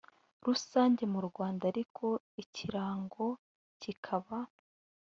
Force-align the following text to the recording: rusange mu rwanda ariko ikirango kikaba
rusange 0.45 1.03
mu 1.13 1.19
rwanda 1.27 1.63
ariko 1.71 2.05
ikirango 2.43 3.25
kikaba 3.81 4.37